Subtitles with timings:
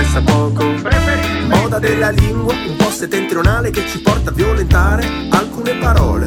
[0.00, 0.64] pressa poco.
[1.48, 6.26] Moda della lingua, un po' settentrionale che ci porta a violentare alcune parole.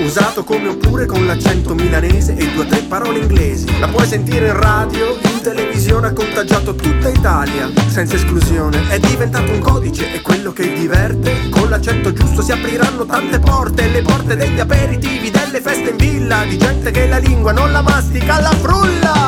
[0.00, 3.78] Usato come oppure con l'accento milanese e due o tre parole inglesi.
[3.78, 8.88] La puoi sentire in radio, in televisione, ha contagiato tutta Italia, senza esclusione.
[8.88, 11.48] È diventato un codice, è quello che diverte.
[11.50, 16.44] Con l'accento giusto si apriranno tante porte, le porte degli aperitivi, delle feste in villa,
[16.44, 19.23] di gente che la lingua non la mastica, la frulla.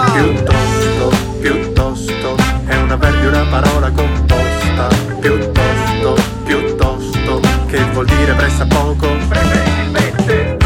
[2.86, 4.86] Un avverbio, una parola composta.
[5.18, 6.14] Piuttosto,
[6.44, 9.08] piuttosto, che vuol dire pressa poco.
[9.28, 10.56] Preferibilmente.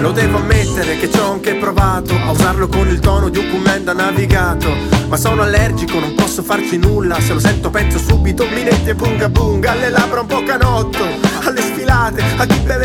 [0.00, 3.48] Lo devo ammettere che ci ho anche provato a usarlo con il tono di un
[3.48, 4.74] commenda navigato.
[5.06, 7.20] Ma sono allergico, non posso farci nulla.
[7.20, 9.70] Se lo sento penso subito minetti e bunga bunga.
[9.70, 10.65] Alle labbra un po' sfilate,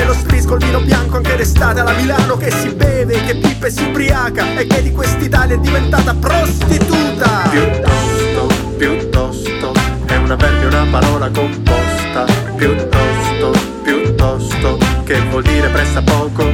[0.02, 1.80] a chi beve lo spritz col vino bianco anche d'estate.
[1.80, 4.58] Alla Milano che si beve, che pippe si ubriaca.
[4.58, 7.50] E che di quest'Italia è diventata prostituta.
[7.50, 9.74] Piuttosto, piuttosto,
[10.06, 12.26] è un avverbio, una parola composta.
[12.56, 13.52] Piuttosto,
[13.84, 16.50] piuttosto, che vuol dire pressa poco.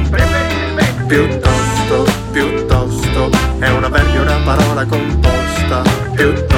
[1.06, 5.82] Piuttosto, piuttosto, è un avverbio, una parola composta.
[6.14, 6.57] Piuttosto,